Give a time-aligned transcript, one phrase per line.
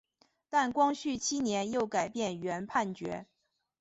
[0.49, 3.27] 但光绪七年又改变原判决。